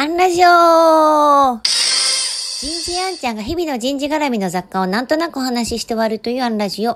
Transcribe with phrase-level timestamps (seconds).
[0.00, 6.92] アンラジオ人事アンちゃんが日々の人事絡みの雑貨をなんとなくお話しして終わるというアンラジオ。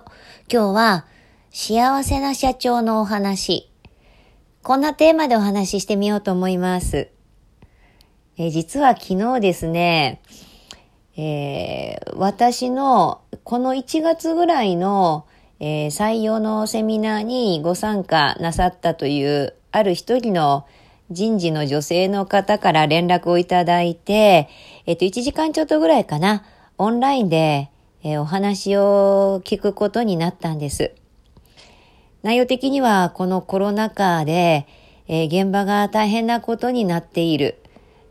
[0.51, 1.05] 今日は、
[1.51, 3.71] 幸せな社長のお話。
[4.63, 7.11] こんなテーマでお話ししてみようと思います。
[8.39, 10.23] え実は昨日ですね、
[11.19, 15.27] えー、私のこの1月ぐらいの、
[15.61, 20.65] えー、採用のセミナーにご参加なさったというある一人の
[21.11, 24.49] 人事の女性の方から連絡をいただいて、
[24.87, 26.45] えっと、1時間ちょっとぐらいかな、
[26.79, 27.71] オンラインで、
[28.03, 30.93] えー、お話を聞くことになったんです。
[32.23, 34.67] 内容的には、このコロナ禍で、
[35.07, 37.61] えー、現場が大変なことになっている。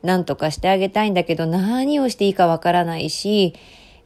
[0.03, 3.55] なんとかしてあげたいんだけど、何をしていいかわからないし、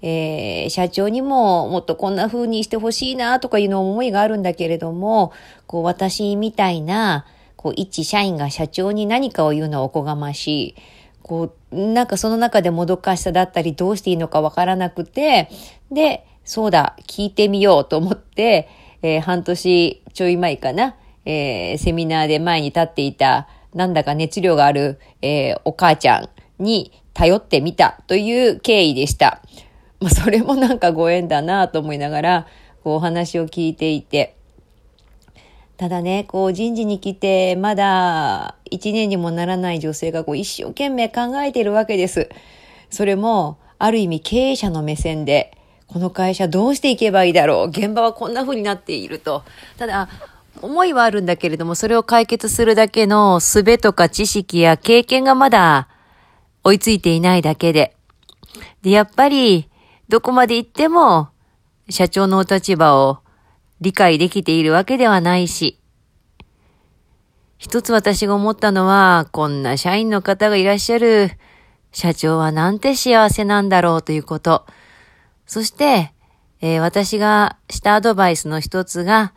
[0.02, 5.34] えー、社長にももっとこんな風にしてほしいなとかいうの思いがあるんだけれども、
[5.66, 7.26] こう私みたいな、
[7.68, 10.76] こう一社員が社長に何かを言うのはおこがましい。
[11.22, 15.50] こう、なんかその中でもどかしさだったりどうしていいのかわからなくて、
[15.92, 18.70] で、そうだ、聞いてみようと思って、
[19.02, 20.96] えー、半年ちょい前かな、
[21.26, 26.30] えー、セミナーで前に立っていた、なんだか熱量がある、えー、お母ちゃん
[26.64, 29.42] に頼ってみたという経緯でした。
[30.00, 32.48] まあ、それもなんかご縁だなと思いながら、
[32.86, 34.37] こうお話を聞いていて。
[35.78, 42.30] ただね、こう人事に来て、まだ一年にもならない女性がこう一生懸命考えているわけです。
[42.90, 45.56] それも、ある意味経営者の目線で、
[45.86, 49.44] この会社どうしていけばいいだろう現場はこんな風になっていると。
[49.78, 50.10] ただ、
[50.64, 55.88] 思いはあるんだけれども、それを解決するだけの術とか知識や経験がまだ
[56.64, 57.96] 追いついていないだけで。
[58.82, 59.70] で、やっぱり、
[60.10, 61.30] どこまで行っても、
[61.88, 63.20] 社長のお立場を
[63.82, 65.80] 理解できているわけではないし、
[67.58, 71.32] 一つ私が思ったのは、こんな社員の方がいらっしゃる
[71.92, 74.66] 社長はなんて幸せなんだろうということ。
[75.46, 76.14] そして、
[76.62, 79.34] えー、私がしたアドバイスの一つが、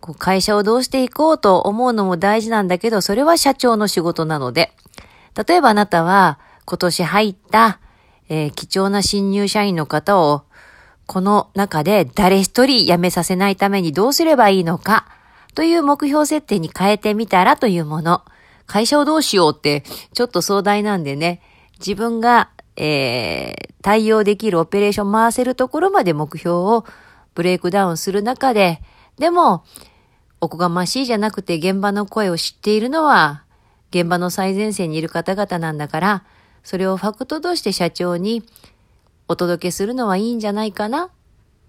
[0.00, 4.72] こう会社をどうしていこうと思うのも大事なんだけど、それは社長の仕事なので、
[5.46, 7.80] 例えばあなたは今年入った
[8.32, 10.44] えー、貴重な新入社員の方を、
[11.10, 15.08] この中で誰一人辞めさせないためにどうすればいいのか、
[15.56, 18.22] という目標設定に変えてみたらというもの。
[18.66, 19.82] 会社をどうしようって、
[20.14, 21.42] ちょっと壮大なんでね、
[21.80, 26.84] 自分が、えー、対応できるオペレーション回せるところまで目標を
[27.34, 28.80] ブレイクダウンする中で、
[29.18, 29.64] でも、
[30.40, 33.42] おこがましいじゃなくて現場の声を知っているのは、
[33.90, 36.24] 現場の最前線にいる方々なんだから、
[36.62, 38.44] それをファクトとして社長に
[39.30, 41.04] お届けするのはいいんじゃないかな？
[41.04, 41.08] っ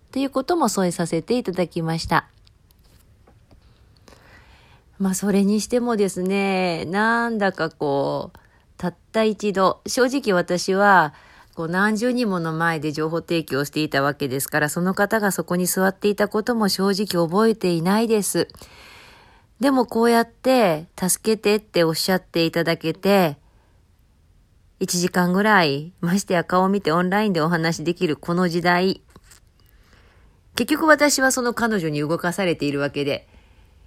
[0.10, 2.28] ていうことも添えさせていただきました。
[4.98, 8.40] まあそれにしてもですね、なんだかこう、
[8.78, 11.14] たった一度、正直私は、
[11.54, 18.48] こう何十人もの前で情報提供していたわけですから、その方がそこに座っていたことも正直覚えていないです。
[19.60, 23.38] でもこうやって助けてっておっしゃっていただけて、
[24.82, 29.04] 1時間ぐらい、ましてや顔を見てオンラインでお話できるこの時代。
[30.56, 33.28] 結局私はその彼女に動かされているわけで、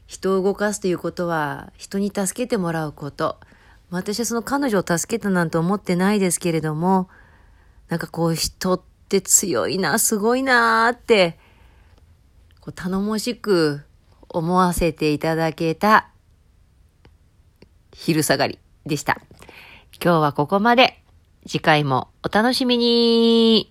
[0.07, 3.41] 人を動かすということは人に助けてもらうこと。
[3.91, 7.09] 私はその彼女を助けたなんて思ってないですけれども、
[7.89, 11.41] なんかこう人って強いな、すごいなーって、
[12.61, 13.81] こう頼もしく
[14.29, 16.11] 思わせていただけた
[17.93, 19.21] 昼下がりでした。
[20.05, 21.01] 今日はここまで。
[21.47, 23.71] 次回もお楽しみに